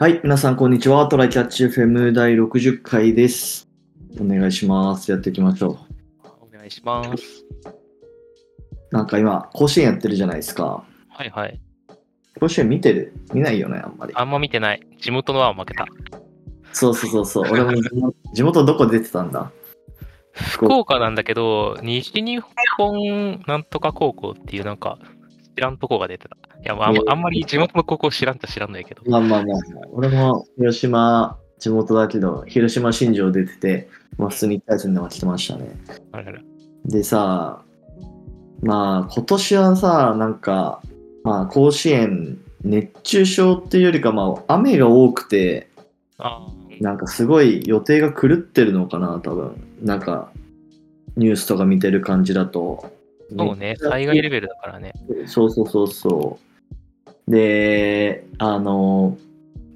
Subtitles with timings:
[0.00, 1.06] はい、皆さん、こんにちは。
[1.08, 3.68] トライキャッチ FM 第60回です。
[4.18, 5.10] お願いします。
[5.10, 5.76] やっていきましょ
[6.40, 7.10] お願いします。
[7.12, 7.18] う。
[8.92, 10.84] なんか今、甲子園やってるじゃないですか。
[11.10, 11.60] はいはい。
[12.40, 13.12] 甲子園見てる？
[13.34, 14.14] 見ないよね、あんまり。
[14.16, 14.80] あんま見てない。
[14.98, 15.84] 地元のは負けた。
[16.72, 17.52] そうそうそうそう。
[17.52, 17.72] 俺も
[18.32, 19.52] 地元どこ出てたんだ？
[20.32, 22.42] 福岡なんだけど、西日
[22.78, 24.98] 本なんとか高校っていうなんか、
[25.60, 26.36] 知らんとこが出てた。
[26.36, 29.02] いや、まあ、あんまり地元の高校知らんと知らんないけど。
[29.04, 29.60] まあまあまあ、
[29.92, 35.76] 俺も広島、地元だけど、広島新庄出てて、まあ普通に1回戦では来てましたね。
[36.12, 36.40] あらら
[36.86, 37.62] でさ、
[38.62, 40.80] まあ今年はさ、なんか、
[41.24, 45.68] まあ甲子園、熱中症っていうよりか、まあ雨が多くて、
[46.16, 46.46] あ
[46.80, 49.62] なんかすごい予定が狂ってるのかな、多分。
[49.82, 50.32] なんか、
[51.18, 52.98] ニュースとか見てる感じだと。
[53.34, 54.92] ーそうね、災害レベルだからね。
[55.26, 56.38] そうそうそうそ
[57.26, 57.30] う。
[57.30, 59.16] で、あの、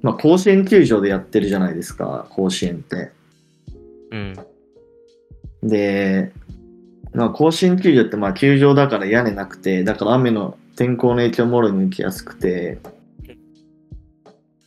[0.01, 3.11] まあ、甲子園球場でやってるじゃないですか、甲子園って。
[4.11, 4.35] うん。
[5.63, 6.31] で、
[7.13, 12.79] まあ、甲子園球場ってまあ球場だから屋根なくて、だから雨の天候の影響もろに受けやすくて、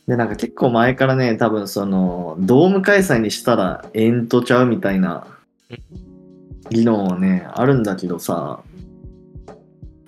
[0.07, 5.27] で、なんか結構前からね、多分その、ドーム開催にしたらえんとちゃうみたいな
[6.71, 8.63] 議論はね、あるんだけどさ、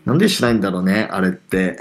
[0.06, 1.78] なんでしないんだろうね、あれって。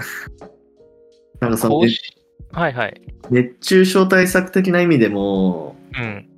[1.40, 3.00] なんかそのはいはい。
[3.30, 6.28] 熱中症対策的な意味でも、うん。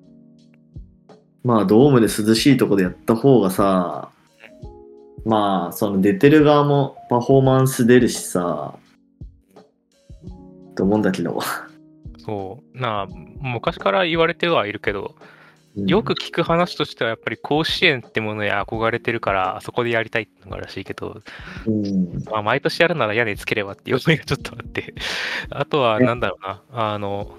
[1.42, 4.10] まあドームで涼しいとこでやった方がさ、
[5.25, 8.77] まあその出てる側もパフォーマンス出るしさ、
[10.77, 11.41] と思うんだけど。
[12.19, 12.78] そう。
[12.78, 13.06] なあ、
[13.41, 15.16] 昔から言われてはいるけど、
[15.75, 21.20] よく聞く話としてはやっぱり甲子園ってものに憧れてるから、あそこでやりたいってのがらしいけど、
[21.67, 24.95] うん、まあ、毎年やるなら屋根つければっていう思いがちょっとあって、
[25.50, 27.39] あとはなんだろうな、あの、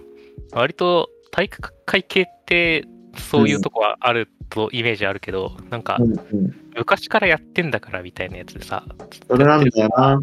[0.52, 2.86] 割と体育会系って
[3.17, 5.99] そういうとこはあるとイメージあるけど、なんか
[6.76, 8.83] 昔からやってんだからみたいなやつでさ、
[9.27, 10.22] それなんだよな。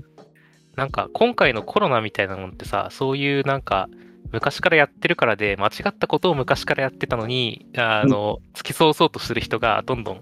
[0.76, 3.88] なんか今回のコロナみたいなのってさ、そういうなんか
[4.32, 10.20] 昔からやってるからで間違ったことを昔からやってたのに、あの、突き通そうとする人がどんどん、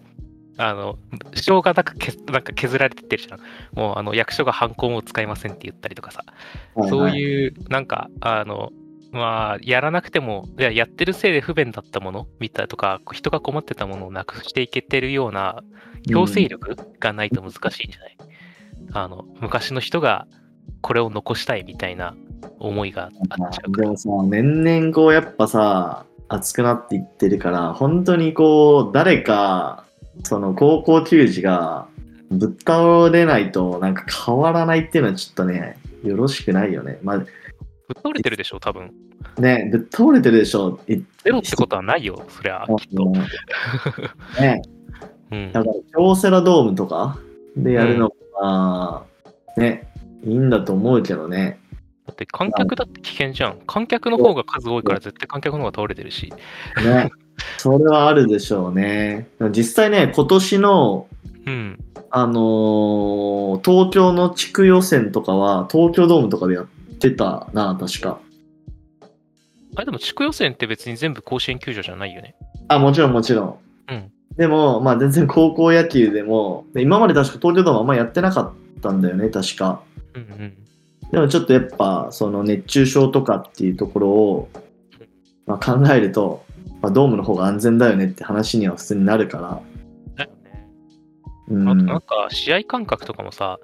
[0.56, 0.98] あの、
[1.34, 3.40] しょうがなくけなんか削られてってるじゃん。
[3.74, 6.24] もうあの役所が犯行も使いませんって言ったりとかさ、
[6.88, 7.10] そうう。
[7.10, 8.70] いうなんか、あの、
[9.12, 15.62] まあ、やらなくても、いや、やってるせいで不便だったものみたいなとか、人が困ってたものをなくしていけてるような
[16.06, 18.16] 強制力がないと難しいんじゃない、
[18.92, 20.26] あの、昔の人が
[20.82, 22.14] これを残したいみたいな
[22.58, 23.10] 思いがあっ
[23.52, 23.72] ちゃう。
[23.72, 29.84] でもさ、年々こうやっぱさ、熱くなっていってるから、本当にこう、誰か、
[30.24, 31.86] その高校球児が
[32.30, 36.98] ぶっ倒れないとなんか変わらないっていうのはちょっとね、よろしくないよね。
[37.02, 37.28] まあ、ぶっ
[37.96, 38.92] 倒れてるでしょ、多分。
[39.38, 40.80] ね、ぶっ倒れてるでしょ。
[40.88, 43.12] いゼロってことはないよ、そりゃ、きっと。
[44.40, 44.62] ね、
[45.30, 45.52] うん。
[45.52, 47.18] だから京セラドームとか
[47.56, 49.04] でやるのが、
[49.56, 49.88] ね、
[50.24, 51.58] いいんだと思うけどね。
[52.08, 53.58] だって観客だって危険じゃん。
[53.66, 56.32] 観客の方が数多いから絶対観客の方が倒れてるし。
[56.82, 57.10] ね。
[57.58, 59.28] それはあるでしょうね。
[59.52, 61.06] 実際ね、今年の、
[61.46, 61.78] うん。
[62.10, 66.66] あのー東京の地区予選とかは、東京ドームとかでやっ
[66.98, 68.18] てたな、確か。
[69.76, 72.34] あれでも地区予選って別に全部甲子園球場じゃないよね。
[72.68, 73.58] あ、もちろんもちろん。
[73.92, 79.82] うんでも、まあ全然高校野球でも、で今まで確か東京ドームあんまやってなかったんだよね、確か。
[80.14, 80.67] うんうん。
[81.10, 84.48] でもちょっとやっぱ、その熱中症とかっていうところを、
[85.46, 86.44] まあ、考えると、
[86.82, 89.60] まあ、ドームの方が安全だよねって話には普通になるから。
[90.16, 90.68] だよね。
[91.48, 91.68] うん。
[91.68, 93.58] あとなんか試合感覚とかもさ、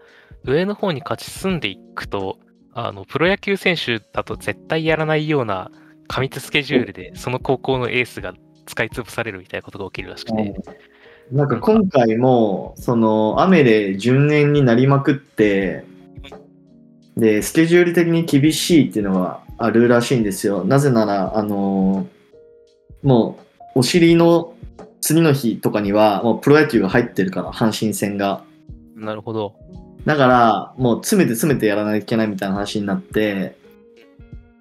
[0.44, 2.38] 上の方に勝ち進んでいくと、
[2.72, 5.70] あのプロ野球選手だと絶対やらないような
[6.08, 8.34] 過密スケジュールで、その高校のエースが
[8.66, 10.54] 使い潰されるみたいなことが起きるらしくて、
[11.30, 15.84] なんか今回も、その雨で順延になりまくって、
[17.16, 20.64] で、スケジュール的に厳しいっていうのがあるらしいんですよ。
[20.64, 22.14] なぜなら、あのー
[23.04, 23.38] も
[23.74, 24.54] う、お尻の
[25.00, 28.42] 次の日とかには、もうプロ野球が入ってるから、阪神戦が。
[28.96, 29.54] なるほど。
[30.06, 33.56] だから、もう詰めて詰めてやらなきゃいけないみたいな話になって、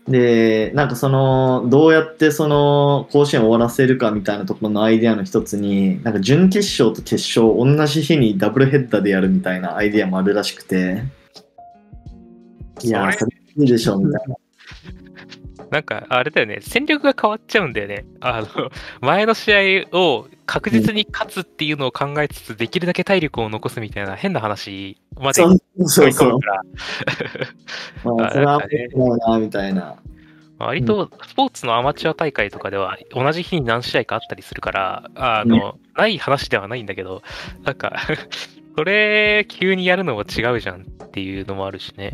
[0.08, 11.04] で、なんかその、どうやってその、甲子園を終わらせるかみたいなところのアイデアの一つに、なんか準決勝と決勝、同じ日にダブルヘッダーでやるみたいなアイデアもあるらしくて、
[12.84, 14.36] いやー、そそれいいでしょ、みたいな。
[15.70, 18.06] なんか、あれだよね、戦力が変わっちゃうんだよね。
[18.20, 18.48] あの、
[19.02, 26.40] 前の試合を確実に勝つっていうのを考えつつ、できるだけ体力を残すみたいな変な話まで追い込む。
[26.40, 26.62] から。
[28.14, 29.96] まあ、 それは面白いな、みたいな。
[30.60, 37.24] 割とスポーツのアマチュア大会とかでは同じ日に何試合かあったりするから、あの、ない話ではないんだけど、
[37.64, 38.00] なんか、
[38.78, 42.12] それ、急にやるのも違うじゃんっていうのもあるしね。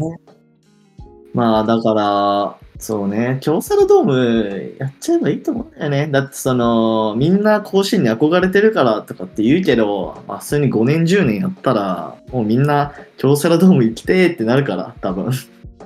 [1.34, 6.08] まあだから、そうね、京セラドームやっちゃえばいいと思うんだよね。
[6.08, 15.34] だってその、みんな甲子園に憧れてるからとかって言うけど、まあ普通に5年10年やったら、もうみんな京セラドーム行きてーってなるから、多分。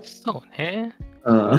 [0.04, 0.94] そうね。
[1.26, 1.52] うん。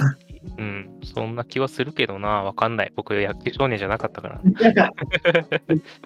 [0.58, 2.92] うん、そんな気はするけどな、わかんない。
[2.94, 4.40] 僕、野球少年じゃなかったから。
[4.44, 4.90] ま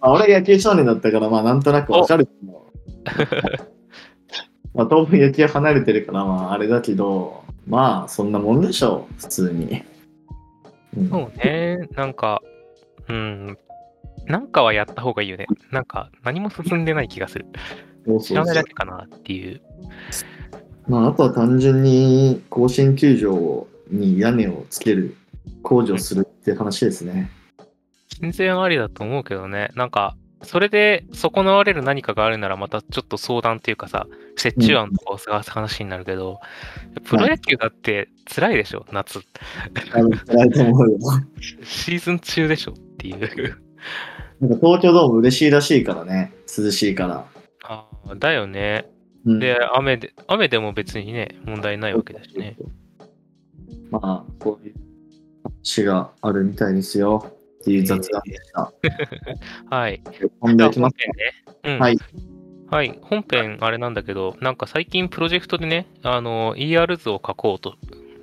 [0.09, 2.67] あ俺野球少年だったから、まあなんとなくわかるけど。
[4.75, 9.83] まあ当分野球離れてるから、まああれだけど、まあそんなもんでしょう、普通に。
[10.97, 12.43] うんそうね、なんか、
[13.09, 13.59] うん、
[14.27, 15.47] なんかはやった方がいいよね。
[15.71, 17.47] なんか、何も進んでない気がする。
[18.21, 19.61] 知らないだけかなっていう。
[20.89, 25.15] まあ、あとは単純に甲子園球場に屋根をつける、
[25.63, 27.31] 工事をするって話ですね。
[28.21, 29.71] 全然ありだと思うけどね。
[29.75, 34.07] なんか、それで損なわれる何かがあるならまたちょっと相談っていうかさ、
[34.43, 36.41] 折衷案とかを探す話になるけど、
[37.05, 39.21] プロ野球だって辛いでしょ、夏。
[39.93, 40.99] あの辛いと思うよ。
[41.65, 43.19] シーズン中でしょっていう。
[44.41, 47.25] なんか東京ドーム嬉しいらしいからね、涼しいから。
[47.65, 48.89] ああ、だよね。
[49.27, 52.57] うんで、雨で、雨でも別にね、問題ないわけだしね。
[53.91, 54.75] まあ、こういう
[55.43, 57.38] 話があるみたいですよ。
[57.61, 58.73] っていう雑談でした。
[59.77, 60.01] はい。
[60.41, 61.05] 本題いきますね。
[61.65, 61.79] うん。
[61.79, 61.99] はい。
[62.71, 62.99] はい。
[63.03, 67.77] 本編、あれなんだけど、なんか最近プロジェクトでね、あの、ER 図を書こうと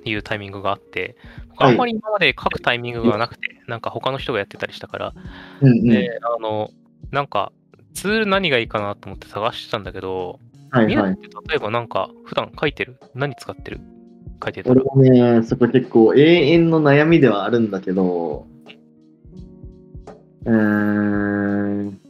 [0.04, 1.16] いうタイミングがあって、
[1.56, 5.14] はいあんまり今まで書くタイミングがなくて、なんか他の人がやってたりしたから、
[5.62, 5.88] うんうん。
[5.88, 6.70] で、あの、
[7.10, 7.50] なんか、
[7.94, 10.38] ツール何がいいかなと思って探してたんだけど、
[10.70, 10.96] はいはい。
[10.96, 12.98] 宮って例えばなんか、普段書いてる？
[13.14, 13.80] 何使ってる？
[14.44, 14.70] 書いてた？
[14.70, 14.86] 俺ら。
[14.86, 18.46] もね、そこ結構永遠の悩みではあるんだけど、
[20.46, 22.00] うーん、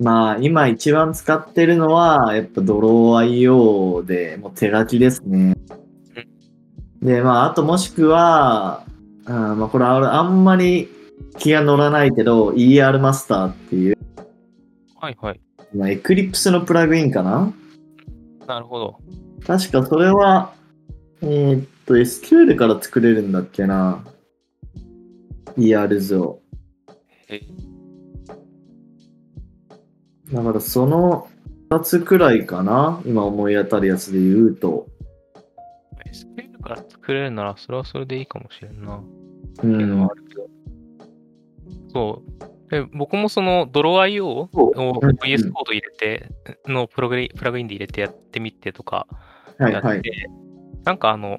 [0.00, 5.54] まあ今一番使ってるのは、やっぱドロー IO で、もう手書きですね。
[7.00, 8.84] で、まああともしくは、
[9.24, 10.88] あーまあこれはあんまり
[11.38, 13.98] 気が乗らないけど、ER マスターっていう、
[15.00, 15.40] はいはい。
[15.74, 17.50] まあ、エクリプスのプラグインかな？
[18.46, 18.98] なるほど。
[19.46, 20.52] 確かそれは、
[21.22, 24.04] えーっと、SQL から作れるんだっけな
[25.56, 26.41] ？ER 図を。
[27.28, 27.40] え
[30.32, 31.28] だからその
[31.70, 33.00] 2つくらいかな。
[33.06, 34.86] 今思い当たるやつで言うと。
[36.06, 39.02] SQL から作れるなら、それはそれでいいかもしれんな。
[39.62, 40.08] うん。
[41.92, 42.22] そ
[42.68, 42.70] う。
[42.70, 46.30] で僕もそのドロ IO を VS コード入れて、
[46.66, 49.06] のプログリプラグインで入れてやってみてとか
[49.58, 50.02] やって、はいはい。
[50.84, 51.38] なんかあの、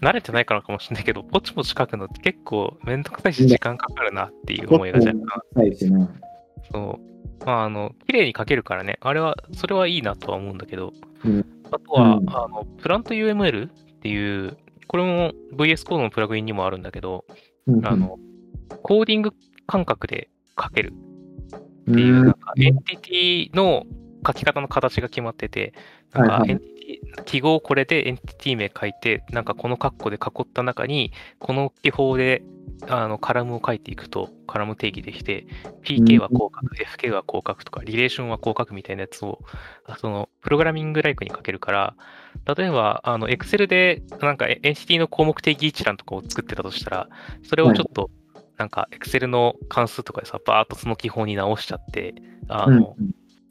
[0.00, 5.18] 慣れてないからかもしれないけど、ポチポチ書くのって結構めんどくさいし時間かかるなっていう思いが若干。
[6.72, 7.44] そう。
[7.44, 10.92] まああの、綺麗に書けるからね、あれは、それはいいなとは思うんだけど、
[11.24, 11.46] うん。
[11.70, 12.30] あとは、うん。
[12.30, 14.56] あの、 PlantUML っていう、
[14.86, 17.24] これも VS コードのプラグインにもあるんだけど、
[17.66, 17.86] うん。
[17.86, 18.18] あの、
[18.82, 19.32] コーディング
[19.66, 20.28] 感覚で
[20.60, 20.92] 書ける。
[20.92, 23.84] っっていう、なんか、うんエンティティの
[24.26, 25.72] 書き方の形が決まってて、
[26.12, 26.77] なんか、エンティティ、
[27.26, 32.42] 記号これでエンティティ名書いて、なんかこの括弧で囲った中に、この記法で、
[32.88, 35.46] あの、カラムを書いていくと、カラム定義できて、
[35.82, 39.40] PK はこう書く、FK はこう書くとか、リレーションはこう書くみたいなやつを、
[39.84, 41.94] あその、プログラミングライクに書けるから、
[42.56, 47.08] 例えば、あの、Excel で、なんか、エンティティの項目定義一覧とかを作ってたとしたら、
[47.42, 48.10] それをちょっと、
[48.56, 52.14] なんか、Excel の関数とかでさ、バーっとその記法に直しちゃって、
[52.48, 52.78] あうん。
[52.78, 52.96] の、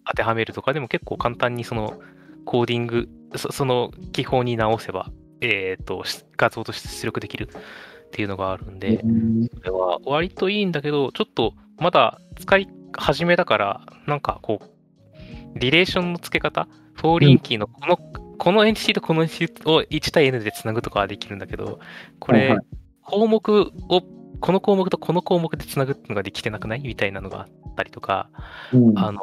[0.06, 2.00] 当てはめるとかでも結構簡単にその
[2.48, 5.12] コーディング、そその記法に直せば、
[5.42, 9.48] えっ、と、し画像として出力できるっていうのがあるんで、うん。
[9.54, 17.98] それは割といいんだけど、ちょっとまだ使い始めだから、なんかこう、リレーションの付け方、 foreign key のこの、
[18.38, 21.80] このエンティティとこのエンティティを1対 N でつなぐとかはできるんだけど、
[22.20, 22.66] これ、はいはい。
[23.02, 24.02] 項目を、
[24.40, 26.82] この項目とこの項目でつなぐっていうのができてなくない？
[26.82, 28.30] みたいなのがあったりとか、
[28.72, 28.98] うん。
[28.98, 29.20] あの、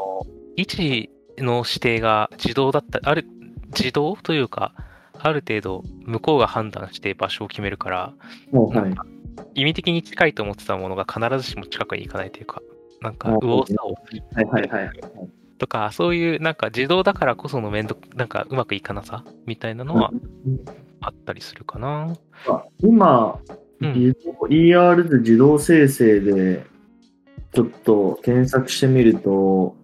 [0.57, 3.27] 位置の指定が自動だった、ある、
[3.77, 4.75] 自動というか、
[5.19, 8.13] ある程度向こうが判断して場所を決めるから、
[8.53, 9.07] はいか
[9.55, 12.63] 意味的に近いと思ってたものが必ずしも近くに行かないというか、
[13.01, 15.01] なんかあ右往左往はいはいはい。
[15.59, 20.11] とか、そういうなんか自動だからこその面倒、なんかうまくいかなさみたいなのは
[21.01, 22.15] あったりするかな。
[22.81, 23.39] 今、
[23.81, 24.15] うん
[24.51, 26.65] ER で自動生成で、
[27.53, 29.77] ちょっと検索してみると、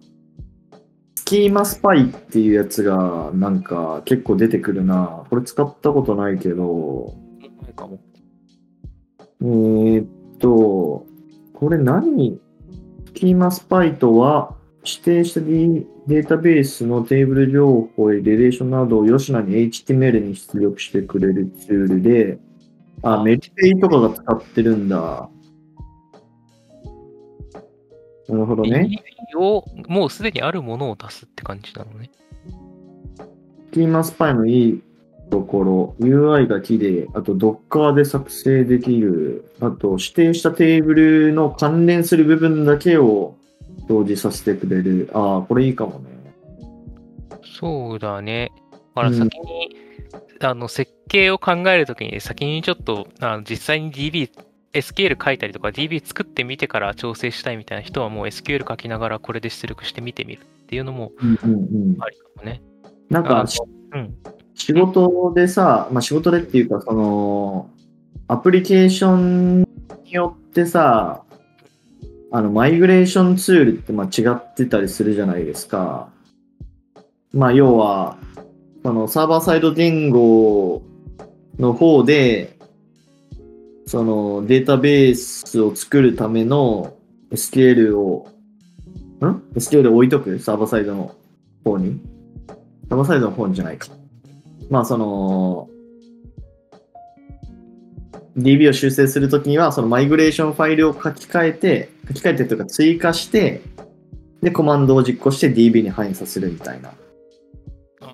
[1.31, 5.23] キーマスパイっていうやつがなんか結構出てくるな。
[5.29, 7.15] これ使ったことないけど、
[7.61, 8.01] ないかも。
[9.41, 10.07] えーっ
[10.39, 11.05] と、
[11.53, 12.37] これ何
[13.05, 22.39] スキーマスパイとは、指定したデデータベースのテーブル情報やレレーションなどを吉野に HTML に出力してくれるツールで、
[23.03, 25.29] あ、メルペイとかが使ってるんだ。
[28.31, 28.89] なるほどね。
[29.35, 32.09] をもうすでにあるものを出すって感じなのね。
[33.71, 34.81] スキーマスパイのいい
[35.29, 43.35] ところ、UI が綺麗、あと Docker で作成できる、あと指定したテーブルの関連する部分だけを
[43.89, 45.09] 表示させてくれる。
[45.13, 46.09] ああ、これいいかもね。
[47.59, 48.49] そうだね。
[48.95, 49.75] だからうん先に、
[50.39, 54.29] あの設計を考えるときに先にちょっとあの実際に DB、
[54.73, 61.55] SQL 書いたりとか DB 作ってみてから調整したいみたいな人はもう SQL 書きながらこれで出力してみてみるっていうのもうんうんう
[61.95, 62.01] ん。
[62.01, 62.61] ありかもね。
[63.09, 63.49] なんかあの、
[63.93, 64.15] うん。
[64.55, 67.69] 仕事でさ、まあ仕事でっていうか、その、
[68.27, 69.65] アプリケーションに
[70.11, 71.23] よってさ、
[72.31, 76.09] あの、マイグレーションツールってまあ違ってたりするじゃないですか。
[77.33, 78.17] まあ要は、
[78.83, 80.81] そのサーバーサイド言語
[81.59, 82.57] の方で、
[83.91, 86.93] そのデータベースを作るための
[87.31, 88.25] SQL を、
[89.19, 90.39] ん ?SQL を置いとく？
[90.39, 91.13] サーバーサイドの
[91.65, 91.99] 方に？
[92.87, 93.89] サーバーサイドの方にじゃないか。
[94.69, 95.67] まあその、
[98.37, 103.59] DB を修正するときには、そのマイグレーションファイルを書き換えて、書き換えてというか追加して、
[104.41, 106.93] で、コマンドを実行して DB に反映させるみたいな。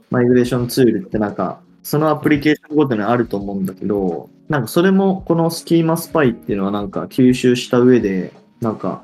[0.10, 9.04] マイグレーションツールってなんか、そのアプリケーションごとにあると思うんだけど、なんかそれもこのスキーマスパイっていうのはなんか吸収した上で、なんか、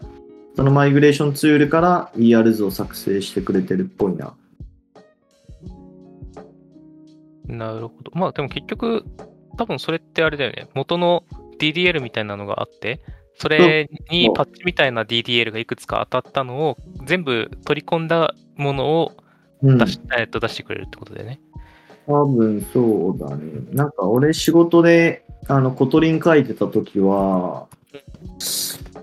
[0.56, 4.36] そのマイグレーションツールから ER 図を作成してくれてるっぽいな。
[7.46, 8.12] なるほど。
[8.14, 9.04] まあでも結局、
[9.58, 10.70] 多分それってあれだよね。
[10.74, 11.24] 元の
[11.60, 13.02] DDL みたいなのがあって、
[13.36, 19.18] それにパッチみたいな DDL がいくつか当たったのを全部取り込んだものを
[19.62, 21.40] うん出し,、えっと出してくれるってことだよね。
[22.06, 23.44] 多分そうだね。
[23.72, 27.68] なんか俺仕事であの Kotlin 書いてた時は、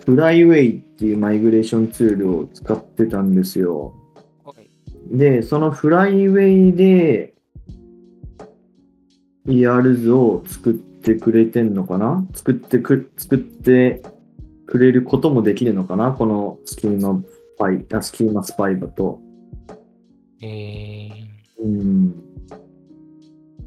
[0.05, 3.95] フライウェイっていうマイグレーションツールを使ってたんですよ。
[5.11, 7.35] で、そのフライウェイで
[9.47, 12.27] ER 図を作ってくれてんのかな？
[12.35, 14.03] 作ってく、作って
[14.67, 16.13] くれることもできるのかな？
[16.13, 17.27] このスキーマス
[17.59, 19.21] パイ、あスキーマスパイだと。
[20.43, 21.11] えー、
[21.63, 22.15] うん。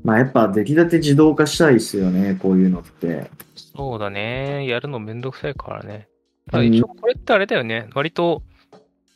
[0.03, 3.29] まあやっぱ出来立て自動化したいですよね、こういうのって。
[3.55, 4.67] そうだね。
[4.67, 6.07] やるのめんどくさいからね。
[6.51, 7.89] た一応これってあれだよね。
[7.95, 8.43] 割と、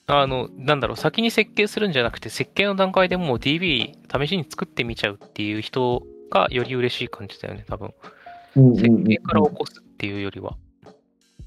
[0.07, 7.93] あの、なんだろう、先に設計するんじゃなくて、設計の段階でもう DB 試しに作ってみちゃうっていう人がより嬉しい感じだよね、多分。
[8.75, 10.55] 設計から起こすっていうよりは。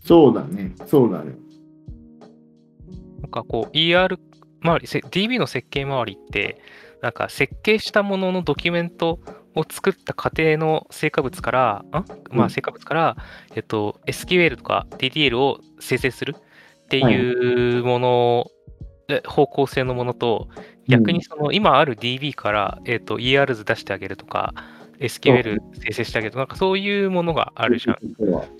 [0.04, 1.32] そうだね、そうだね。
[3.22, 4.18] なんかこう ER
[4.62, 6.60] 周り、せ DB の設計周りって、
[7.02, 9.20] なんか設計したもののドキュメント
[9.54, 13.16] を作った過程の成果物から、んまうんあ成果物から、
[13.54, 18.46] えっと、SQL とか DDL を生成するっていうもの、
[19.08, 20.48] で方向性のものと、
[20.88, 24.54] 逆にその今ある DB から、えっと、ER 図出してあげるとか、
[25.00, 27.98] SQL 生成してあげるとか、なんかそういうものがあるじゃん。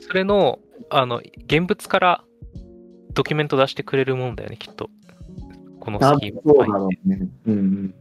[0.00, 2.24] それの、あの、現物から
[3.12, 4.90] ドキュメント出してくれるもんだよね、きっと。
[5.80, 7.28] この多スキーム分そうだろうね。
[7.46, 7.94] うんうん。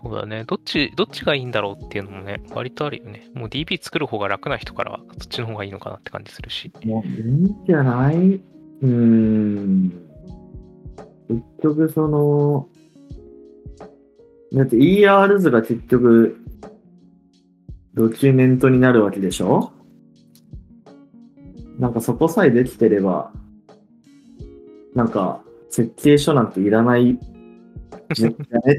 [0.00, 0.44] そうだね。
[0.44, 3.28] どっち、どっちがいいんだろうっていうのもね、割とあるよね。
[3.34, 6.70] もう DB 作る方が楽な人からは、そっちの方がいいのかなって感じするし。
[6.84, 8.40] もういいんじゃない？
[8.82, 9.90] うん。
[11.28, 12.68] 結局その、
[14.52, 16.38] だって ER 図が結局、
[17.94, 19.72] ドキュメントになるわけでしょ？
[21.78, 23.32] なんかそこさえできてれば、
[24.94, 27.18] なんか設計書なんていらない
[28.14, 28.28] ね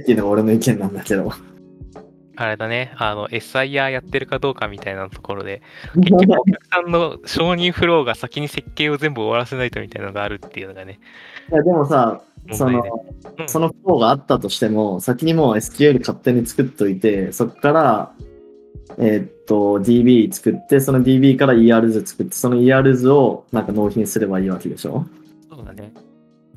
[0.01, 1.31] っていうのが俺の意見なんだけど。
[2.41, 5.61] あれだね、あの、SIR やってるかどうかみたいなところで、
[5.95, 11.01] 結局お客さんの承認フローが先に設計を全部終わらせないとみたいなのがあるっていうのがね、
[11.51, 12.21] いやでもさ、
[12.53, 12.81] その
[13.39, 18.13] うんそのフローがあったとしても、先にもう SQL 勝手に作っといて、そこから、
[18.97, 25.05] えーっと、DB 作って、その DB から ER 図作って、その ER 図をなんか納品すればいいわけでしょ？
[25.49, 25.93] そうだね。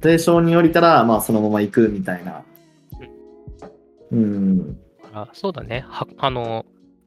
[0.01, 2.45] で、承認降りたら、まあそのまま行くみたいな。
[4.13, 4.79] うん。
[5.13, 5.85] あそうだね。
[5.89, 6.65] はあの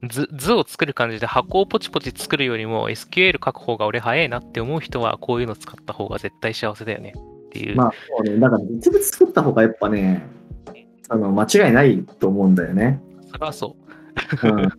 [0.07, 7.13] 図、図を作る感じで箱をポチポチ作るよりも SQL 書く方が俺早いなって思う人はこういうの使った方が絶対幸せだよね
[7.47, 7.75] っていう。
[7.75, 7.91] まあ
[8.23, 10.25] そうね、だから実物作った方がやっぱね、
[11.09, 13.01] あの、間違いないと思うんだよね。
[13.31, 13.75] それはそ
[14.43, 14.69] うん。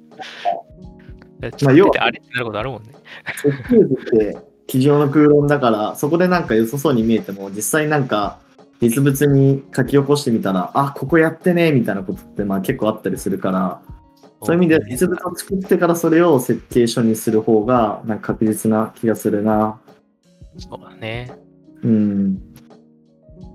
[1.58, 2.88] 作要はっててあれってなることあるもんね。
[3.42, 8.40] 設計図って机上の空論だから、そこでなんか良さそうに見えても、実際なんか
[8.80, 13.82] 実物に書き起こしてみたら、あ、ここやってね、みたいなことってまあ結構あったりするから、
[14.42, 19.80] そういう意味では実物を作ってからそれを設計書にする方がなんか確実な気がするな。
[20.58, 21.32] そうだね。
[21.82, 22.36] うん。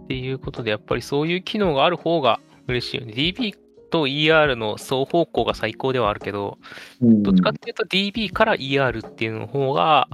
[0.03, 3.13] っていうことで、やっぱりそういう機能がある方が嬉しいよね。
[3.13, 3.53] DB
[3.91, 6.57] と ER の双方向が最高ではあるけど、
[7.01, 10.07] うんどっちかっていうと DB から ER っていうの方が、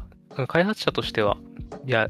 [0.47, 1.37] 開発者としては、
[1.85, 2.09] いや、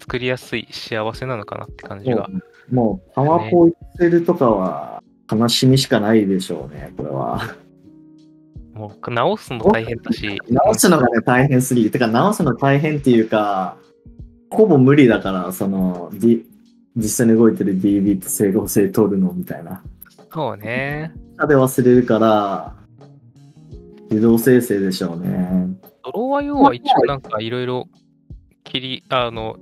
[0.00, 2.28] 作りやすい幸せなのかなって感じが。
[2.70, 7.40] もう、パワポエクセルとかは悲しみしかないでしょうね、これは。
[8.74, 11.90] もう直すの大変だし、直すのがね、大変すぎる。
[11.90, 13.78] てか、直すの大変っていうか、
[14.50, 16.44] ほぼ無理だから、その、D、
[16.94, 19.82] 実際に動いてる DB と整合性取るのみたいな。
[20.32, 21.12] そうね。
[21.38, 22.74] 下で忘れるから、
[24.10, 25.68] 自動生成でしょうね。
[26.04, 27.88] ドロー IO は一応なんかいろいろ
[28.80, 29.56] 切り、あの、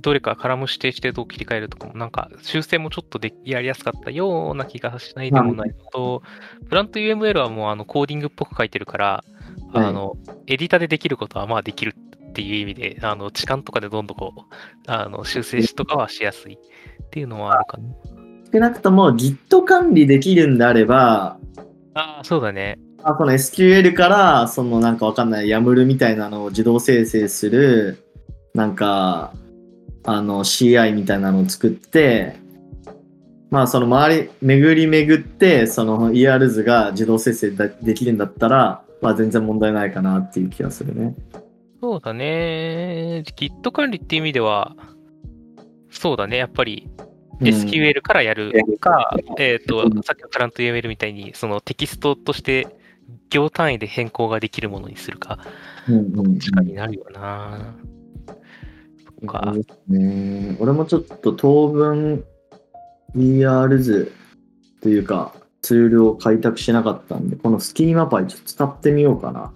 [0.00, 6.22] どれかカラム指定してどう切り替えるとかも、なんか修正もちょっとでやりやすかったような気がしないでもないのと、
[6.68, 9.24] プラント UML はもうあのコーディングっぽく書いてるから、
[9.72, 11.94] はいあの、エディタでできることはまあできる
[12.30, 14.42] っていう意味で、あの、置換とかでどんどんこう、
[14.86, 16.58] あの、修正しとかはしやすいっ
[17.10, 17.88] ていうのはあるかな。
[18.50, 21.38] 少なくとも Git 管理できるんであれば、
[21.94, 22.78] ああ、そうだね。
[23.02, 28.04] あその SQL から、そのなんかわかんない YAML みたいなのを自動生成する、
[28.54, 29.32] なんか、
[30.04, 32.36] あの CI みたいなのを作って、
[33.50, 41.14] まあその周り、巡り巡って、その ER 図が自動生成だできるんだったら、まあ全然問題ないかなっていう気がするね。
[41.80, 43.22] そうだね。
[43.36, 44.74] Git 管理っていう意味では、
[45.90, 46.36] そうだね。
[46.36, 46.88] やっぱり
[47.40, 52.66] うん SQL からやるか、えっ、とうん、さっきのプラント UML みたいに、そのテキストとして
[53.30, 55.38] 行単位で変更ができるものにするか、
[55.88, 57.74] うんうんどっちかになるよな。
[59.22, 59.54] う。
[59.54, 60.56] ですね。
[60.60, 62.24] 俺もちょっと当分
[63.16, 64.12] ER 図
[64.80, 69.52] というかツールを開拓しなかったんで、このスキーマパイちょっと使ってみようかな。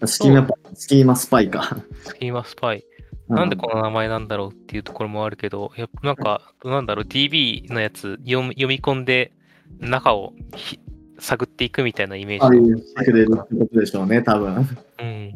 [0.00, 1.76] あスキーマパイ、スキーマスパイか。
[2.02, 2.84] スキーマスパイ。
[3.28, 9.32] なんでこの名前なんだろうっていうところもあるけど、やっぱなんか、なんだろう、DB のやつ読み込んで
[9.80, 10.78] 中をひ
[11.18, 14.68] 探っていくみたいなイメージああのいうしてくれるってことでしょうね、多分。
[15.00, 15.34] うん。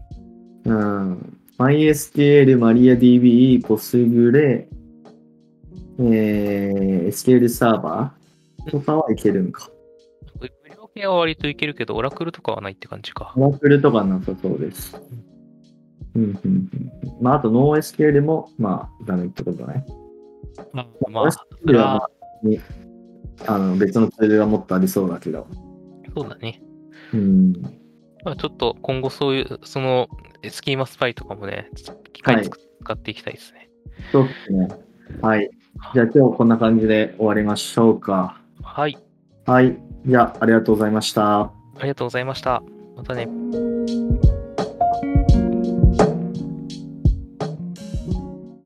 [0.64, 1.38] うん。
[1.58, 4.66] MySQL、MariaDB、Postgre、
[6.00, 9.68] えー、SQL サーバーとかはいけるんか。
[10.40, 13.32] 無料系は割といけるけど、オラクルとかはないって感じか。
[13.36, 15.00] オラクルとかなさそうです。
[16.14, 16.70] うん、うん、うん。
[17.20, 19.84] まあ、あと NoSQL も、まあ、ダメってことね。
[20.72, 22.08] まあ、まあ、それは、
[22.42, 22.60] に
[23.46, 25.46] あの別のツールがもっとありそうだけど。
[26.20, 26.62] そうだね。
[27.12, 27.52] うん。
[28.24, 30.08] まあ、ちょっと今後そういう、その、
[30.48, 31.70] スキーマスパイとかもね、
[32.12, 33.68] 機械使使っていきたいですね。
[34.12, 34.68] そうですね。
[35.20, 35.50] はい。
[35.94, 38.40] じゃあ今日こんな感じで終わりましょうか。
[38.62, 38.98] はい。
[39.46, 39.78] はい。
[40.06, 41.40] じゃあありがとうございました。
[41.40, 41.52] あ
[41.82, 42.62] りがとうございました。
[42.96, 43.28] またね。